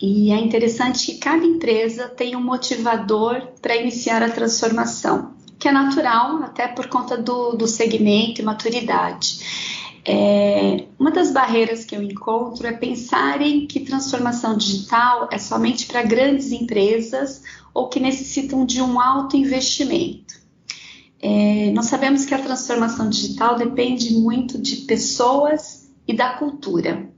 e 0.00 0.30
é 0.30 0.38
interessante 0.38 1.06
que 1.06 1.18
cada 1.18 1.44
empresa 1.44 2.08
tem 2.08 2.36
um 2.36 2.40
motivador 2.40 3.48
para 3.60 3.76
iniciar 3.76 4.22
a 4.22 4.30
transformação, 4.30 5.34
que 5.58 5.66
é 5.66 5.72
natural, 5.72 6.42
até 6.44 6.68
por 6.68 6.86
conta 6.86 7.16
do, 7.16 7.52
do 7.52 7.66
segmento 7.66 8.40
e 8.40 8.44
maturidade. 8.44 9.88
É, 10.04 10.86
uma 10.98 11.10
das 11.10 11.32
barreiras 11.32 11.84
que 11.84 11.96
eu 11.96 12.02
encontro 12.02 12.66
é 12.66 12.72
pensarem 12.72 13.66
que 13.66 13.80
transformação 13.80 14.56
digital 14.56 15.28
é 15.32 15.38
somente 15.38 15.86
para 15.86 16.02
grandes 16.02 16.52
empresas 16.52 17.42
ou 17.74 17.88
que 17.88 17.98
necessitam 17.98 18.64
de 18.64 18.80
um 18.80 19.00
alto 19.00 19.36
investimento. 19.36 20.38
É, 21.20 21.72
nós 21.72 21.86
sabemos 21.86 22.24
que 22.24 22.32
a 22.32 22.38
transformação 22.38 23.10
digital 23.10 23.56
depende 23.56 24.14
muito 24.14 24.56
de 24.56 24.76
pessoas 24.76 25.90
e 26.06 26.14
da 26.14 26.34
cultura. 26.34 27.10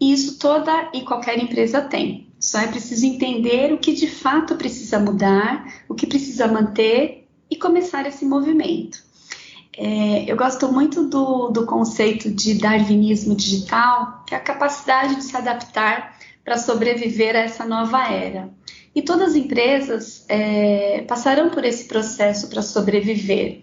E 0.00 0.12
isso 0.12 0.38
toda 0.38 0.90
e 0.94 1.02
qualquer 1.02 1.38
empresa 1.38 1.82
tem. 1.82 2.28
Só 2.40 2.58
é 2.58 2.66
preciso 2.66 3.04
entender 3.04 3.72
o 3.72 3.78
que 3.78 3.92
de 3.92 4.06
fato 4.06 4.56
precisa 4.56 4.98
mudar, 4.98 5.82
o 5.88 5.94
que 5.94 6.06
precisa 6.06 6.48
manter 6.48 7.28
e 7.50 7.56
começar 7.56 8.06
esse 8.06 8.24
movimento. 8.24 9.02
É, 9.76 10.24
eu 10.30 10.36
gosto 10.36 10.72
muito 10.72 11.04
do, 11.04 11.48
do 11.48 11.66
conceito 11.66 12.30
de 12.30 12.54
darwinismo 12.54 13.34
digital, 13.34 14.24
que 14.26 14.34
é 14.34 14.38
a 14.38 14.40
capacidade 14.40 15.16
de 15.16 15.24
se 15.24 15.36
adaptar 15.36 16.18
para 16.44 16.56
sobreviver 16.56 17.36
a 17.36 17.40
essa 17.40 17.64
nova 17.64 18.06
era. 18.10 18.48
E 18.94 19.02
todas 19.02 19.30
as 19.30 19.36
empresas 19.36 20.24
é, 20.28 21.04
passarão 21.06 21.50
por 21.50 21.64
esse 21.64 21.84
processo 21.84 22.48
para 22.48 22.62
sobreviver. 22.62 23.62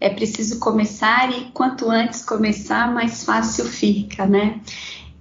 É 0.00 0.08
preciso 0.08 0.60
começar 0.60 1.32
e 1.32 1.50
quanto 1.52 1.90
antes 1.90 2.24
começar, 2.24 2.92
mais 2.92 3.24
fácil 3.24 3.64
fica, 3.64 4.26
né? 4.26 4.60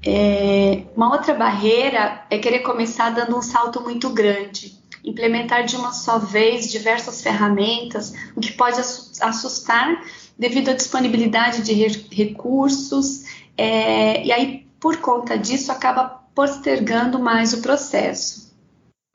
É, 0.09 0.85
uma 0.95 1.11
outra 1.11 1.33
barreira 1.33 2.25
é 2.29 2.37
querer 2.37 2.59
começar 2.59 3.09
dando 3.09 3.37
um 3.37 3.41
salto 3.41 3.81
muito 3.81 4.09
grande, 4.09 4.73
implementar 5.03 5.65
de 5.65 5.75
uma 5.75 5.91
só 5.91 6.17
vez 6.17 6.71
diversas 6.71 7.21
ferramentas, 7.21 8.13
o 8.33 8.39
que 8.39 8.53
pode 8.53 8.79
assustar 8.79 10.01
devido 10.39 10.69
à 10.69 10.73
disponibilidade 10.73 11.61
de 11.61 11.73
recursos, 12.09 13.25
é, 13.57 14.25
e 14.25 14.31
aí, 14.31 14.65
por 14.79 14.95
conta 14.97 15.37
disso, 15.37 15.73
acaba 15.73 16.05
postergando 16.33 17.19
mais 17.19 17.51
o 17.51 17.61
processo. 17.61 18.55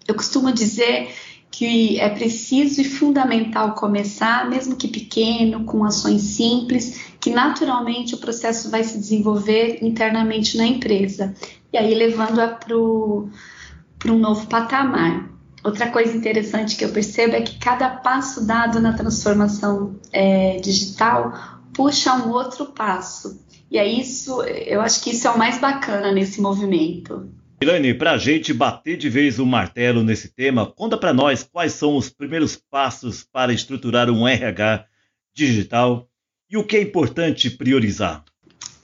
Eu 0.06 0.14
costumo 0.14 0.52
dizer 0.52 1.10
que 1.52 2.00
é 2.00 2.08
preciso 2.08 2.80
e 2.80 2.84
fundamental 2.84 3.74
começar, 3.74 4.48
mesmo 4.48 4.74
que 4.74 4.88
pequeno, 4.88 5.64
com 5.64 5.84
ações 5.84 6.22
simples, 6.22 7.12
que 7.20 7.28
naturalmente 7.28 8.14
o 8.14 8.18
processo 8.18 8.70
vai 8.70 8.82
se 8.82 8.98
desenvolver 8.98 9.78
internamente 9.82 10.56
na 10.56 10.66
empresa, 10.66 11.34
e 11.70 11.76
aí 11.76 11.94
levando-a 11.94 12.48
para 12.48 12.74
um 12.74 14.18
novo 14.18 14.46
patamar. 14.46 15.30
Outra 15.62 15.90
coisa 15.90 16.16
interessante 16.16 16.74
que 16.74 16.84
eu 16.84 16.88
percebo 16.88 17.36
é 17.36 17.42
que 17.42 17.58
cada 17.58 17.88
passo 17.90 18.44
dado 18.44 18.80
na 18.80 18.94
transformação 18.94 19.94
é, 20.10 20.56
digital 20.58 21.60
puxa 21.74 22.14
um 22.14 22.30
outro 22.30 22.66
passo. 22.66 23.40
E 23.70 23.78
é 23.78 23.86
isso, 23.86 24.42
eu 24.42 24.80
acho 24.80 25.02
que 25.02 25.10
isso 25.10 25.28
é 25.28 25.30
o 25.30 25.38
mais 25.38 25.58
bacana 25.58 26.10
nesse 26.12 26.40
movimento. 26.40 27.28
Irane, 27.62 27.94
para 27.94 28.12
a 28.12 28.18
gente 28.18 28.52
bater 28.52 28.96
de 28.96 29.08
vez 29.08 29.38
o 29.38 29.46
martelo 29.46 30.02
nesse 30.02 30.28
tema, 30.28 30.66
conta 30.66 30.98
para 30.98 31.12
nós 31.12 31.44
quais 31.44 31.72
são 31.72 31.96
os 31.96 32.10
primeiros 32.10 32.56
passos 32.56 33.22
para 33.22 33.52
estruturar 33.52 34.10
um 34.10 34.26
RH 34.26 34.84
digital 35.32 36.08
e 36.50 36.56
o 36.56 36.64
que 36.64 36.76
é 36.76 36.82
importante 36.82 37.48
priorizar. 37.48 38.24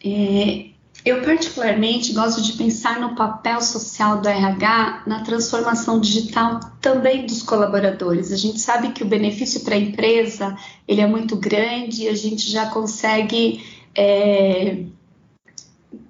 É, 0.05 0.67
eu 1.05 1.23
particularmente 1.23 2.13
gosto 2.13 2.41
de 2.41 2.53
pensar 2.53 3.01
no 3.01 3.17
papel 3.17 3.61
social 3.61 4.21
do 4.21 4.29
RH 4.29 5.03
na 5.09 5.25
transformação 5.25 6.01
digital 6.01 6.61
também 6.81 7.27
dos 7.27 7.43
colaboradores. 7.43 8.31
A 8.31 8.37
gente 8.37 8.61
sabe 8.61 8.93
que 8.93 9.03
o 9.03 9.07
benefício 9.07 9.63
para 9.63 9.75
a 9.75 9.79
empresa 9.79 10.57
ele 10.87 11.01
é 11.01 11.07
muito 11.07 11.37
grande 11.37 12.05
e 12.05 12.09
a 12.09 12.15
gente 12.15 12.49
já 12.49 12.67
consegue 12.67 13.61
é, 13.93 14.85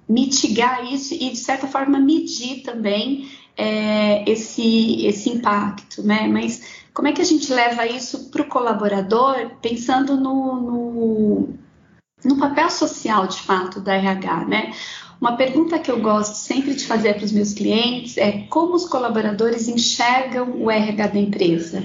mitigar 0.09 0.91
isso 0.91 1.13
e, 1.13 1.29
de 1.29 1.37
certa 1.37 1.67
forma, 1.67 1.99
medir 1.99 2.63
também 2.63 3.29
é, 3.55 4.29
esse, 4.29 5.05
esse 5.05 5.29
impacto, 5.29 6.01
né? 6.01 6.27
Mas 6.27 6.61
como 6.93 7.07
é 7.07 7.11
que 7.11 7.21
a 7.21 7.25
gente 7.25 7.53
leva 7.53 7.85
isso 7.85 8.31
para 8.31 8.41
o 8.41 8.47
colaborador, 8.47 9.51
pensando 9.61 10.15
no, 10.17 10.55
no, 10.61 11.49
no, 12.25 12.37
papel 12.37 12.69
social, 12.71 13.27
de 13.27 13.39
fato, 13.39 13.79
da 13.79 13.93
RH, 13.93 14.45
né? 14.45 14.73
Uma 15.21 15.35
pergunta 15.35 15.77
que 15.77 15.91
eu 15.91 15.99
gosto 15.99 16.35
sempre 16.35 16.73
de 16.73 16.85
fazer 16.85 17.15
para 17.15 17.25
os 17.25 17.31
meus 17.31 17.53
clientes 17.53 18.17
é 18.17 18.47
como 18.49 18.73
os 18.73 18.85
colaboradores 18.85 19.67
enxergam 19.67 20.51
o 20.61 20.71
RH 20.71 21.07
da 21.07 21.19
empresa? 21.19 21.83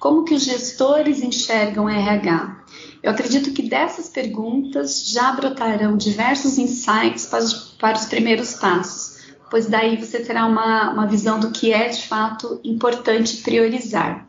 Como 0.00 0.24
que 0.24 0.34
os 0.34 0.42
gestores 0.42 1.22
enxergam 1.22 1.84
o 1.84 1.88
RH? 1.88 2.61
Eu 3.02 3.10
acredito 3.10 3.52
que 3.52 3.68
dessas 3.68 4.08
perguntas 4.08 5.08
já 5.08 5.32
brotarão 5.32 5.96
diversos 5.96 6.56
insights 6.56 7.26
para 7.26 7.42
os, 7.42 7.52
para 7.78 7.98
os 7.98 8.06
primeiros 8.06 8.54
passos, 8.54 9.18
pois 9.50 9.66
daí 9.66 9.96
você 9.96 10.20
terá 10.20 10.46
uma, 10.46 10.92
uma 10.92 11.06
visão 11.06 11.40
do 11.40 11.50
que 11.50 11.72
é 11.72 11.88
de 11.88 12.02
fato 12.02 12.60
importante 12.62 13.38
priorizar. 13.38 14.28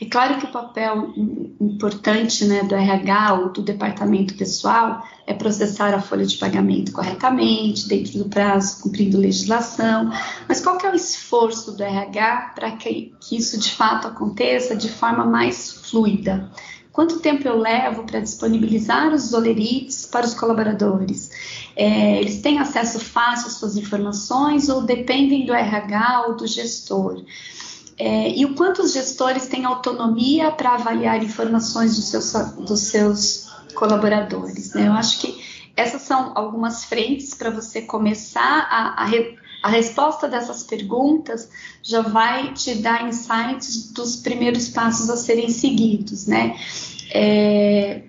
É 0.00 0.06
claro 0.06 0.38
que 0.38 0.46
o 0.46 0.50
papel 0.50 1.12
importante 1.60 2.46
né, 2.46 2.62
do 2.62 2.74
RH 2.74 3.34
ou 3.34 3.52
do 3.52 3.60
departamento 3.60 4.34
pessoal 4.34 5.06
é 5.26 5.34
processar 5.34 5.92
a 5.92 6.00
folha 6.00 6.24
de 6.24 6.38
pagamento 6.38 6.90
corretamente, 6.90 7.86
dentro 7.86 8.18
do 8.18 8.24
prazo, 8.30 8.82
cumprindo 8.82 9.18
legislação, 9.18 10.10
mas 10.48 10.62
qual 10.62 10.78
que 10.78 10.86
é 10.86 10.90
o 10.90 10.94
esforço 10.94 11.72
do 11.72 11.82
RH 11.82 12.52
para 12.54 12.70
que, 12.72 13.12
que 13.20 13.36
isso 13.36 13.60
de 13.60 13.70
fato 13.72 14.08
aconteça 14.08 14.74
de 14.74 14.88
forma 14.88 15.26
mais 15.26 15.70
fluida? 15.70 16.50
Quanto 16.92 17.20
tempo 17.20 17.46
eu 17.46 17.56
levo 17.56 18.02
para 18.02 18.20
disponibilizar 18.20 19.14
os 19.14 19.30
dolerites 19.30 20.06
para 20.06 20.26
os 20.26 20.34
colaboradores? 20.34 21.30
É, 21.76 22.18
eles 22.18 22.40
têm 22.40 22.58
acesso 22.58 22.98
fácil 22.98 23.46
às 23.46 23.54
suas 23.54 23.76
informações 23.76 24.68
ou 24.68 24.82
dependem 24.82 25.46
do 25.46 25.52
RH 25.52 26.26
ou 26.26 26.36
do 26.36 26.46
gestor? 26.46 27.22
É, 27.96 28.30
e 28.30 28.44
o 28.44 28.54
quanto 28.54 28.82
os 28.82 28.92
gestores 28.92 29.46
têm 29.46 29.64
autonomia 29.64 30.50
para 30.50 30.74
avaliar 30.74 31.22
informações 31.22 31.96
dos 31.96 32.06
seus, 32.06 32.32
dos 32.54 32.80
seus 32.80 33.50
colaboradores? 33.74 34.72
Né? 34.72 34.88
Eu 34.88 34.92
acho 34.92 35.20
que 35.20 35.40
essas 35.76 36.02
são 36.02 36.32
algumas 36.34 36.84
frentes 36.84 37.34
para 37.34 37.50
você 37.50 37.82
começar 37.82 38.66
a, 38.70 39.02
a, 39.02 39.06
a 39.62 39.68
resposta 39.68 40.28
dessas 40.28 40.62
perguntas 40.62 41.48
já 41.82 42.00
vai 42.02 42.52
te 42.54 42.76
dar 42.76 43.06
insights 43.06 43.92
dos 43.92 44.16
primeiros 44.16 44.68
passos 44.68 45.10
a 45.10 45.16
serem 45.16 45.50
seguidos, 45.50 46.26
né? 46.26 46.58
É, 47.12 48.02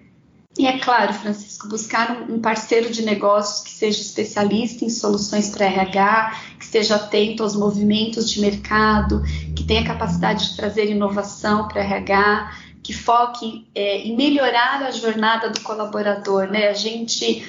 e 0.57 0.67
é 0.67 0.77
claro, 0.79 1.13
Francisco, 1.13 1.67
buscar 1.69 2.29
um, 2.29 2.39
parceiro 2.39 2.91
de 2.91 3.03
negócios 3.03 3.63
que 3.63 3.71
seja 3.71 4.01
especialista 4.01 4.83
em 4.83 4.89
soluções 4.89 5.49
para 5.49 5.65
RH, 5.65 6.39
que 6.59 6.65
esteja 6.65 6.95
atento 6.95 7.41
aos 7.41 7.55
movimentos 7.55 8.29
de 8.29 8.41
mercado, 8.41 9.23
que 9.55 9.63
tenha 9.63 9.85
capacidade 9.85 10.49
de 10.49 10.57
trazer 10.57 10.89
inovação 10.89 11.67
para 11.67 11.81
RH, 11.81 12.51
que 12.83 12.93
foque 12.93 13.67
é, 13.73 13.99
em 13.99 14.15
melhorar 14.15 14.83
a 14.83 14.91
jornada 14.91 15.49
do 15.49 15.61
colaborador. 15.61 16.47
Né? 16.47 16.67
A 16.67 16.73
gente 16.73 17.41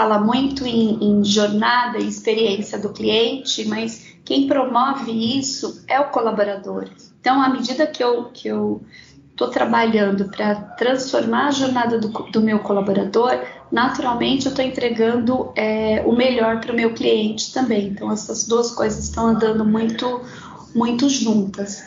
fala 0.00 0.18
muito 0.18 0.66
em, 0.66 0.96
em 1.04 1.22
jornada 1.22 1.98
e 1.98 2.08
experiência 2.08 2.78
do 2.78 2.88
cliente, 2.88 3.68
mas 3.68 4.14
quem 4.24 4.46
promove 4.46 5.12
isso 5.38 5.84
é 5.86 6.00
o 6.00 6.08
colaborador. 6.08 6.88
Então, 7.20 7.42
à 7.42 7.50
medida 7.50 7.86
que 7.86 8.02
eu, 8.02 8.30
que 8.32 8.48
eu 8.48 8.80
estou 9.30 9.48
trabalhando 9.48 10.30
para 10.30 10.54
transformar 10.54 11.48
a 11.48 11.50
jornada 11.50 11.98
do, 11.98 12.08
do, 12.08 12.40
meu 12.40 12.60
colaborador, 12.60 13.40
naturalmente 13.70 14.46
eu 14.46 14.50
estou 14.50 14.64
entregando 14.64 15.52
é, 15.54 16.02
o 16.06 16.16
melhor 16.16 16.62
para 16.62 16.72
o 16.72 16.76
meu 16.76 16.94
cliente 16.94 17.52
também. 17.52 17.88
Então, 17.88 18.10
essas 18.10 18.46
duas 18.46 18.70
coisas 18.70 19.04
estão 19.04 19.26
andando 19.26 19.66
muito, 19.66 20.22
muito 20.74 21.10
juntas. 21.10 21.84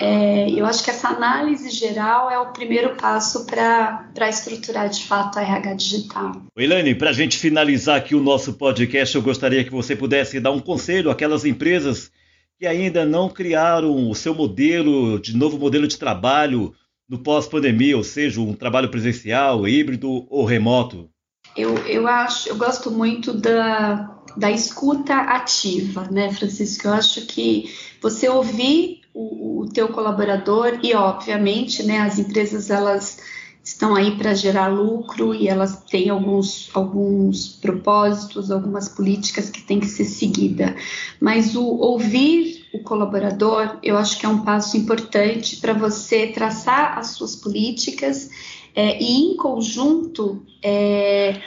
É, 0.00 0.48
eu 0.50 0.64
acho 0.64 0.82
que 0.82 0.88
essa 0.88 1.08
análise 1.08 1.68
geral 1.68 2.30
é 2.30 2.38
o 2.38 2.52
primeiro 2.52 2.96
passo 2.96 3.44
para 3.44 4.28
estruturar 4.30 4.88
de 4.88 5.04
fato 5.04 5.38
a 5.38 5.42
RH 5.42 5.74
digital. 5.74 6.42
Elaine, 6.56 6.94
para 6.94 7.10
a 7.10 7.12
gente 7.12 7.36
finalizar 7.36 7.98
aqui 7.98 8.14
o 8.14 8.22
nosso 8.22 8.54
podcast, 8.54 9.14
eu 9.14 9.20
gostaria 9.20 9.62
que 9.62 9.70
você 9.70 9.94
pudesse 9.94 10.40
dar 10.40 10.52
um 10.52 10.58
conselho 10.58 11.10
àquelas 11.10 11.44
empresas 11.44 12.10
que 12.58 12.66
ainda 12.66 13.04
não 13.04 13.28
criaram 13.28 14.08
o 14.10 14.14
seu 14.14 14.34
modelo, 14.34 15.20
de 15.20 15.36
novo 15.36 15.58
modelo 15.58 15.86
de 15.86 15.98
trabalho 15.98 16.74
no 17.06 17.18
pós-pandemia, 17.18 17.96
ou 17.96 18.04
seja, 18.04 18.40
um 18.40 18.54
trabalho 18.54 18.88
presencial, 18.88 19.68
híbrido 19.68 20.26
ou 20.30 20.46
remoto. 20.46 21.10
Eu, 21.54 21.76
eu 21.86 22.06
acho, 22.06 22.48
eu 22.48 22.56
gosto 22.56 22.90
muito 22.90 23.34
da, 23.34 24.22
da 24.36 24.50
escuta 24.50 25.14
ativa, 25.14 26.08
né, 26.10 26.32
Francisco? 26.32 26.86
Eu 26.86 26.94
acho 26.94 27.26
que 27.26 27.74
você 28.00 28.28
ouvir 28.28 28.99
o, 29.14 29.62
o 29.62 29.68
teu 29.68 29.88
colaborador 29.88 30.78
e, 30.82 30.94
obviamente, 30.94 31.82
né, 31.82 32.00
as 32.00 32.18
empresas 32.18 32.70
elas 32.70 33.18
estão 33.62 33.94
aí 33.94 34.16
para 34.16 34.34
gerar 34.34 34.68
lucro 34.68 35.34
e 35.34 35.46
elas 35.46 35.84
têm 35.84 36.08
alguns, 36.08 36.70
alguns 36.74 37.48
propósitos, 37.48 38.50
algumas 38.50 38.88
políticas 38.88 39.50
que 39.50 39.62
têm 39.62 39.78
que 39.78 39.86
ser 39.86 40.04
seguida. 40.04 40.74
Mas 41.20 41.54
o 41.54 41.64
ouvir 41.64 42.66
o 42.72 42.82
colaborador, 42.82 43.78
eu 43.82 43.98
acho 43.98 44.18
que 44.18 44.24
é 44.24 44.28
um 44.28 44.44
passo 44.44 44.76
importante 44.76 45.56
para 45.56 45.72
você 45.72 46.28
traçar 46.28 46.98
as 46.98 47.08
suas 47.08 47.36
políticas 47.36 48.30
é, 48.74 49.02
e, 49.02 49.32
em 49.32 49.36
conjunto, 49.36 50.42
é, 50.62 51.40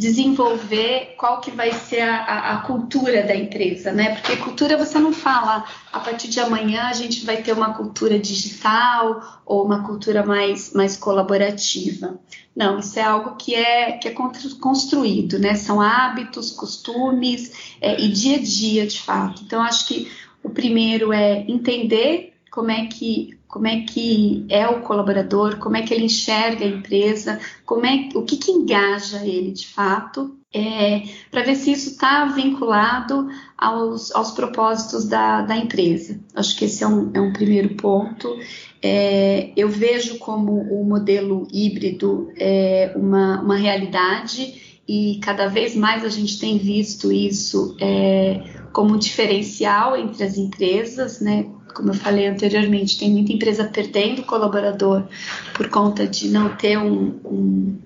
desenvolver 0.00 1.14
qual 1.18 1.42
que 1.42 1.50
vai 1.50 1.72
ser 1.72 2.00
a, 2.00 2.16
a, 2.24 2.52
a, 2.54 2.56
cultura 2.62 3.22
da 3.22 3.36
empresa, 3.36 3.92
né? 3.92 4.14
Porque 4.14 4.36
cultura 4.38 4.78
você 4.78 4.98
não 4.98 5.12
fala 5.12 5.62
a 5.92 6.00
partir 6.00 6.28
de 6.28 6.40
amanhã 6.40 6.84
a 6.84 6.94
gente 6.94 7.26
vai 7.26 7.42
ter 7.42 7.52
uma 7.52 7.74
cultura 7.74 8.18
digital 8.18 9.42
ou 9.44 9.62
uma 9.62 9.84
cultura 9.86 10.24
mais, 10.24 10.72
mais 10.72 10.96
colaborativa. 10.96 12.18
Não, 12.56 12.78
isso 12.78 12.98
é 12.98 13.02
algo 13.02 13.36
que 13.36 13.54
é, 13.54 13.92
que 13.92 14.08
é 14.08 14.14
construído, 14.58 15.38
né? 15.38 15.54
São 15.54 15.82
hábitos, 15.82 16.50
costumes 16.50 17.76
é, 17.78 18.00
e 18.00 18.08
dia 18.08 18.36
a 18.36 18.40
dia, 18.40 18.86
de 18.86 19.00
fato. 19.00 19.42
Então, 19.44 19.62
acho 19.62 19.86
que 19.86 20.10
o 20.42 20.48
primeiro 20.48 21.12
é 21.12 21.44
entender 21.46 22.32
como 22.50 22.70
é 22.70 22.86
que 22.86 23.38
como 23.50 23.66
é 23.66 23.80
que 23.80 24.46
é 24.48 24.68
o 24.68 24.80
colaborador, 24.80 25.58
como 25.58 25.76
é 25.76 25.82
que 25.82 25.92
ele 25.92 26.04
enxerga 26.04 26.64
a 26.64 26.68
empresa, 26.68 27.40
como 27.66 27.84
é, 27.84 28.08
o 28.14 28.22
que, 28.22 28.36
que 28.36 28.52
engaja 28.52 29.26
ele 29.26 29.50
de 29.50 29.66
fato, 29.66 30.38
é, 30.54 31.02
para 31.30 31.42
ver 31.42 31.56
se 31.56 31.72
isso 31.72 31.90
está 31.90 32.26
vinculado 32.26 33.28
aos, 33.58 34.12
aos 34.12 34.30
propósitos 34.30 35.04
da, 35.04 35.42
da, 35.42 35.56
empresa. 35.56 36.20
Acho 36.34 36.56
que 36.56 36.64
esse 36.64 36.82
é 36.84 36.86
um, 36.86 37.10
é 37.12 37.20
um 37.20 37.32
primeiro 37.32 37.74
ponto. 37.74 38.36
É, 38.80 39.52
eu 39.56 39.68
vejo 39.68 40.18
como 40.18 40.52
o 40.52 40.84
modelo 40.84 41.46
híbrido 41.52 42.32
é 42.36 42.92
uma, 42.96 43.40
uma 43.42 43.56
realidade 43.56 44.80
e 44.88 45.20
cada 45.22 45.46
vez 45.46 45.76
mais 45.76 46.04
a 46.04 46.08
gente 46.08 46.38
tem 46.38 46.58
visto 46.58 47.12
isso 47.12 47.76
é, 47.80 48.42
como 48.72 48.94
um 48.94 48.98
diferencial 48.98 49.96
entre 49.96 50.24
as 50.24 50.36
empresas, 50.36 51.20
né? 51.20 51.46
Como 51.72 51.90
eu 51.90 51.94
falei 51.94 52.26
anteriormente, 52.26 52.98
tem 52.98 53.10
muita 53.10 53.32
empresa 53.32 53.64
perdendo 53.64 54.22
colaborador 54.22 55.04
por 55.54 55.68
conta 55.68 56.06
de 56.06 56.28
não 56.28 56.56
ter 56.56 56.78
um, 56.78 57.20
um, 57.24 57.78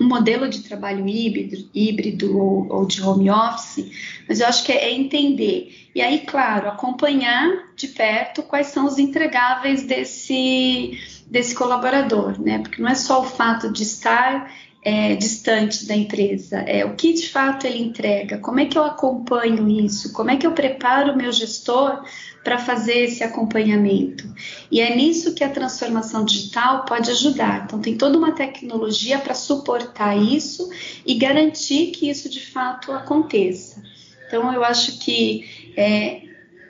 um 0.00 0.06
modelo 0.06 0.48
de 0.48 0.62
trabalho 0.62 1.08
híbrido, 1.08 1.68
híbrido 1.74 2.38
ou, 2.38 2.66
ou, 2.70 2.86
de 2.86 3.02
home 3.02 3.30
office, 3.30 3.90
mas 4.28 4.40
eu 4.40 4.46
acho 4.46 4.64
que 4.64 4.72
é, 4.72 4.84
é 4.84 4.94
entender. 4.94 5.88
E 5.94 6.00
aí, 6.00 6.20
claro, 6.20 6.68
acompanhar 6.68 7.70
de 7.74 7.88
perto 7.88 8.42
quais 8.42 8.68
são 8.68 8.86
os 8.86 8.98
entregáveis 8.98 9.84
desse, 9.84 10.98
desse 11.26 11.54
colaborador, 11.54 12.40
né? 12.40 12.58
Porque 12.58 12.80
não 12.80 12.88
é 12.88 12.94
só 12.94 13.20
o 13.20 13.24
fato 13.24 13.72
de 13.72 13.82
estar 13.82 14.52
é, 14.82 15.16
distante 15.16 15.86
da 15.86 15.94
empresa, 15.94 16.58
é 16.60 16.84
o 16.84 16.94
que 16.94 17.12
de 17.12 17.28
fato 17.28 17.66
ele 17.66 17.82
entrega, 17.82 18.38
como 18.38 18.60
é 18.60 18.66
que 18.66 18.78
eu 18.78 18.84
acompanho 18.84 19.68
isso, 19.68 20.12
como 20.12 20.30
é 20.30 20.36
que 20.36 20.46
eu 20.46 20.52
preparo 20.52 21.12
o 21.12 21.16
meu 21.16 21.32
gestor 21.32 22.02
para 22.44 22.58
fazer 22.58 23.04
esse 23.04 23.22
acompanhamento. 23.22 24.32
E 24.70 24.80
é 24.80 24.94
nisso 24.94 25.34
que 25.34 25.44
a 25.44 25.50
transformação 25.50 26.24
digital 26.24 26.84
pode 26.84 27.10
ajudar. 27.10 27.64
Então, 27.64 27.80
tem 27.80 27.98
toda 27.98 28.16
uma 28.16 28.32
tecnologia 28.32 29.18
para 29.18 29.34
suportar 29.34 30.16
isso 30.16 30.70
e 31.04 31.14
garantir 31.16 31.88
que 31.88 32.08
isso 32.08 32.28
de 32.30 32.40
fato 32.40 32.92
aconteça. 32.92 33.82
Então, 34.26 34.50
eu 34.52 34.64
acho 34.64 34.98
que, 34.98 35.72
é, 35.76 36.22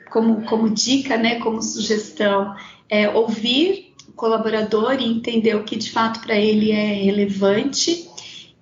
como, 0.09 0.41
como 0.41 0.69
dica, 0.69 1.15
né, 1.15 1.39
como 1.39 1.61
sugestão, 1.61 2.55
é 2.89 3.07
ouvir 3.09 3.88
colaborador 4.19 4.97
e 4.99 5.05
entender 5.05 5.55
o 5.55 5.63
que 5.63 5.77
de 5.77 5.89
fato 5.89 6.19
para 6.19 6.35
ele 6.35 6.71
é 6.71 6.93
relevante 6.93 8.05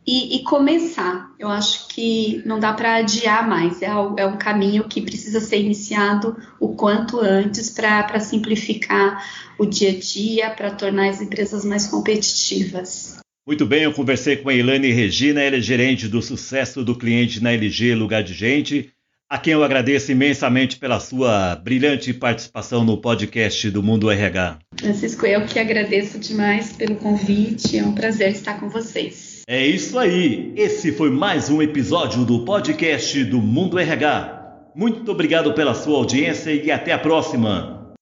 e, 0.05 0.37
e, 0.37 0.43
começar. 0.43 1.33
Eu 1.37 1.49
acho 1.49 1.87
que 1.89 2.41
não 2.45 2.59
dá 2.59 2.71
para 2.71 2.97
adiar 2.97 3.49
mais, 3.49 3.81
é, 3.81 3.87
é, 3.87 4.25
um 4.25 4.37
caminho 4.37 4.85
que 4.85 5.01
precisa 5.01 5.41
ser 5.41 5.59
iniciado 5.59 6.37
o 6.59 6.75
quanto 6.75 7.19
antes 7.19 7.71
para 7.71 8.19
simplificar 8.19 9.21
o 9.57 9.65
dia 9.65 9.89
a 9.89 9.99
dia, 9.99 10.49
para 10.51 10.71
tornar 10.71 11.09
as 11.09 11.21
empresas 11.21 11.65
mais 11.65 11.87
competitivas. 11.87 13.17
Muito 13.45 13.65
bem, 13.65 13.83
eu 13.83 13.93
conversei 13.93 14.37
com 14.37 14.49
a 14.49 14.53
Ilane 14.53 14.91
Regina, 14.91 15.41
ela 15.41 15.55
é 15.55 15.61
gerente 15.61 16.07
do 16.07 16.21
sucesso 16.21 16.83
do 16.83 16.95
cliente 16.95 17.41
na 17.41 17.51
LG 17.51 17.95
Lugar 17.95 18.21
de 18.21 18.33
Gente, 18.33 18.91
a 19.29 19.37
quem 19.37 19.53
eu 19.53 19.63
agradeço 19.63 20.11
imensamente 20.11 20.77
pela 20.77 20.99
sua 20.99 21.55
brilhante 21.55 22.13
participação 22.13 22.83
no 22.83 22.97
podcast 22.97 23.69
do 23.69 23.83
Mundo 23.83 24.09
RH. 24.09 24.59
Francisco, 24.79 25.25
eu 25.25 25.45
que 25.45 25.59
agradeço 25.59 26.17
demais 26.17 26.71
pelo 26.73 26.95
convite, 26.95 27.77
é 27.77 27.83
um 27.83 27.93
prazer 27.93 28.31
estar 28.31 28.59
com 28.59 28.69
vocês. 28.69 29.41
É 29.47 29.65
isso 29.65 29.99
aí. 29.99 30.53
Esse 30.55 30.91
foi 30.91 31.09
mais 31.09 31.49
um 31.49 31.61
episódio 31.61 32.23
do 32.23 32.45
podcast 32.45 33.23
do 33.25 33.41
Mundo 33.41 33.77
RH. 33.77 34.71
Muito 34.75 35.11
obrigado 35.11 35.53
pela 35.53 35.73
sua 35.73 35.97
audiência 35.97 36.51
e 36.51 36.71
até 36.71 36.93
a 36.93 36.99
próxima. 36.99 37.93